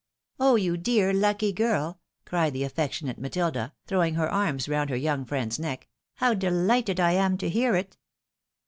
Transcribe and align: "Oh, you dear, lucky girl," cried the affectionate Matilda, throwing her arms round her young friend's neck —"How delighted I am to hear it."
"Oh, 0.39 0.55
you 0.55 0.77
dear, 0.77 1.13
lucky 1.13 1.51
girl," 1.53 1.99
cried 2.25 2.53
the 2.53 2.63
affectionate 2.63 3.19
Matilda, 3.19 3.71
throwing 3.85 4.15
her 4.15 4.27
arms 4.27 4.67
round 4.67 4.89
her 4.89 4.95
young 4.95 5.25
friend's 5.25 5.59
neck 5.59 5.87
—"How 6.15 6.33
delighted 6.33 6.99
I 6.99 7.11
am 7.11 7.37
to 7.37 7.47
hear 7.47 7.75
it." 7.75 7.97